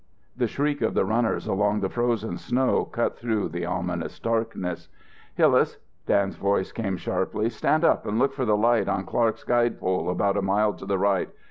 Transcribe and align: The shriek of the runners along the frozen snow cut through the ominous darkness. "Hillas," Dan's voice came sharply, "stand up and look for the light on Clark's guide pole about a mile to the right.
The 0.35 0.47
shriek 0.47 0.81
of 0.81 0.95
the 0.95 1.05
runners 1.05 1.45
along 1.45 1.81
the 1.81 1.87
frozen 1.89 2.35
snow 2.39 2.85
cut 2.85 3.19
through 3.19 3.49
the 3.49 3.67
ominous 3.67 4.17
darkness. 4.17 4.89
"Hillas," 5.35 5.77
Dan's 6.07 6.37
voice 6.37 6.71
came 6.71 6.97
sharply, 6.97 7.51
"stand 7.51 7.83
up 7.85 8.07
and 8.07 8.17
look 8.17 8.33
for 8.33 8.45
the 8.45 8.57
light 8.57 8.87
on 8.87 9.05
Clark's 9.05 9.43
guide 9.43 9.79
pole 9.79 10.09
about 10.09 10.37
a 10.37 10.41
mile 10.41 10.73
to 10.73 10.87
the 10.87 10.97
right. 10.97 11.29